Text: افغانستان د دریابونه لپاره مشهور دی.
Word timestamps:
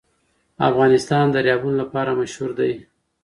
افغانستان 0.69 1.25
د 1.29 1.33
دریابونه 1.35 1.75
لپاره 1.81 2.17
مشهور 2.21 2.51
دی. 2.59 2.73